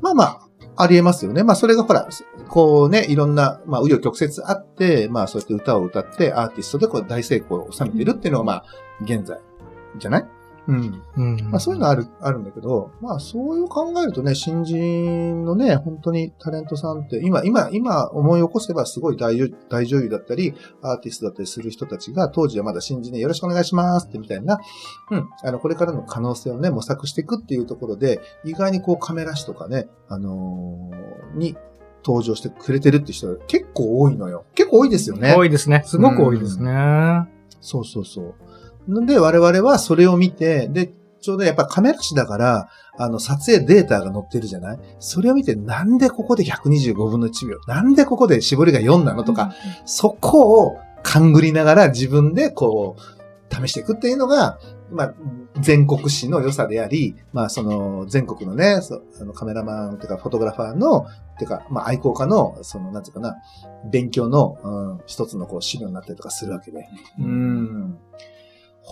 [0.00, 0.40] まあまあ、
[0.76, 1.44] ありえますよね。
[1.44, 2.08] まあ、それがほら、
[2.48, 8.64] こうね、いろんな、まあ、紆余曲折あって、まあ、そうやって歌を歌って、アーティストでこう大成功を収めているっていうのが、まあ、
[9.02, 9.38] 現在、
[9.98, 10.26] じゃない？
[10.68, 11.02] うん。
[11.16, 11.50] うん。
[11.50, 24.60] まあそういうのある、あるんだけど、まあそういう考えるとね、新人のね、本当にタレントさんって、今、今、今思い起こせばすごい大女大女優だったり、アーティストだったりする人たちが、当時はまだ新人でよろしくお願いしますってみたいな、
[25.10, 31.56] うん、あの、これからの可能性をね、模索していくっていうところで、意外にこうカメラ誌とかね、あのーに
[32.04, 34.44] 登場してくれてるって人が結構多いのよ。
[34.54, 35.34] 結構多いですよね。
[35.36, 35.82] 多いですね。
[35.86, 37.28] すごく多いですね。
[37.60, 38.34] そうそうそう。
[38.88, 42.68] なんで我々はそれを見て、で、ちょうどやっぱカメラ誌だから、
[42.98, 44.78] あの、撮影データが載ってるじゃない？
[44.98, 47.58] それを見て、なんでここで125分の1秒？
[47.66, 49.54] なんでここで絞りが4なのとか、
[49.84, 54.58] そこを勘ぐりながら自分でこう、試していくっていうのが、
[54.90, 55.14] まあ、
[55.60, 61.06] 全国史の良さであり、まあ、その、全国のね、そあのカメラマンというか、フォトグラファーの、
[61.38, 63.36] てか、まあ、愛好家の、その、なんていうかな、
[63.90, 66.86] 勉強の、うん、一つのこう、資料になったりとかするわけで。
[67.18, 67.98] うん。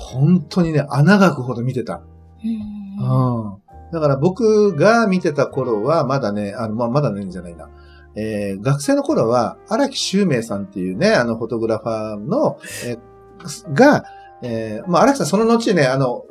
[0.01, 2.03] 本当にね、穴が開くほど見てた。
[2.43, 3.93] うんうん。
[3.93, 7.69] だから僕が見てた頃は、まだね、あの、まあ、まだね、じゃないな。
[8.17, 14.05] えー学生の頃は、荒木周明さんっていうね、あの、フォトグラファーの、えーが、
[14.43, 16.25] えーまあ、荒木さんその後ね、あの、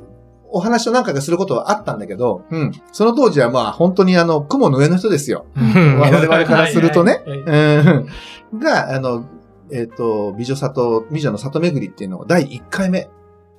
[0.52, 2.72] お話を何回かすることはあったんだけど、うん。
[2.92, 5.46] その当時はまあ、本当にあの、雲の上の人ですよ。
[5.56, 8.06] 我々からするとねはいはいはい
[8.54, 8.60] うん。
[8.60, 9.26] が、あの、
[9.72, 13.10] えっ、と、美女里、美女の里巡りっていうのを第1回目。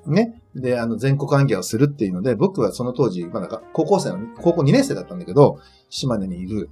[0.06, 0.40] ね。
[0.54, 6.70] で、あの、全国暗記をするっていうので、僕はその当時、まだが高校生の、高校2年生だったんだけど、島根にいる。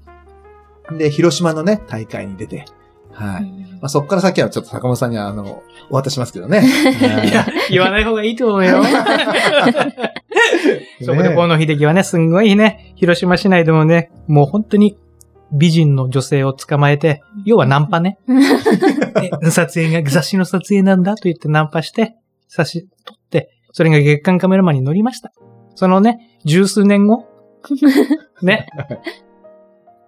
[0.97, 2.65] で、広島のね、大会に出て。
[3.13, 3.43] はい。
[3.81, 6.63] まあ、そっから先はちょっと坂本さんには、あの、お渡ししますけどね。
[6.65, 8.83] いや、言わない方がいいと思うよ。
[11.05, 14.97] そこで河野秀樹はね、すんごいね、広島市内でもね、もう本当に
[15.53, 18.19] 美人の女性を捕まえて、要はナンパね。
[19.41, 22.17] で撮影が、雑誌の撮影なんだと言ってナンパして、
[22.49, 23.18] 写真撮
[23.79, 25.33] それが月間カメラマンに乗りました。
[25.77, 27.27] そのね、十数年後、
[28.43, 28.67] ね、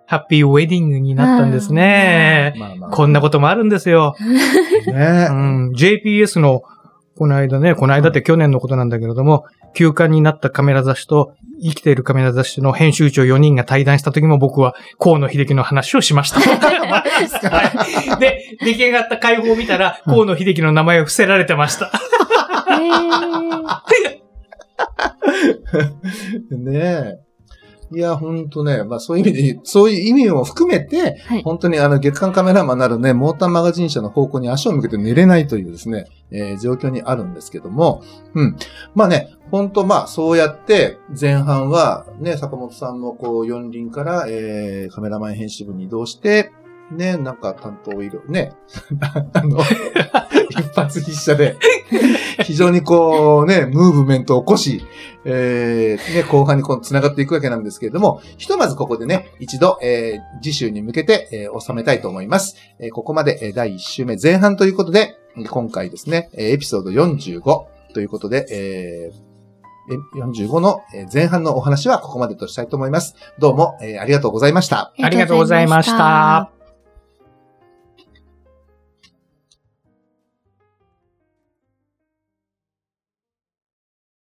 [0.06, 2.52] ハッピーウェディングになったんですね。
[2.56, 2.90] まあまあ。
[2.90, 4.16] こんなこともあるんですよ。
[4.88, 5.32] ねう。
[5.32, 6.64] ん、JPS の、
[7.16, 16.40] この間ね、この間って去年のことなんだけれども、休刊になったカメラ雑誌と、生きているカメラ雑誌の編集長4人が対談した時も僕は河野秀樹の話をしました。
[16.42, 21.92] はいで、出来上がった解放を見たら、河野秀樹の名前を伏せられてました。
[26.50, 27.30] ねえ。
[27.92, 38.02] いや、ほんとね、まあそういう意味で、そういう意味も含めて、はい本当にあの月間カメラマンなるね、モーターマガジン社の方向に足を向けて寝れないというですね、えー状況にあるんですけども、
[38.34, 38.56] うん。
[38.94, 46.52] まあね、本当まあそうやって前半はね、坂本さんもこう四輪から、えーカメラマン編集部に移動して、
[46.90, 48.52] ね、なんか担当いる、ね、
[49.32, 49.60] あの、
[50.50, 51.56] 一発必射で、
[52.42, 54.82] 非常にこうね、ムーブメントを起こし、
[55.24, 62.56] えーね、後半にこう繋がっていくわけなんですけれども、ひとまずここでね、一度、えー次週に向けて、えー収めたいと思います。
[62.78, 65.16] えーここまで、えー第1週目前半ということで、
[65.48, 67.42] 今回ですね、えエピソード45
[67.94, 69.30] ということで、えー
[70.16, 70.82] 45の
[71.12, 73.14] 前半のお話はここまでとしたいと思います。
[73.38, 74.92] どうも、えーありがとうございました。
[75.00, 76.59] ありがとうございました。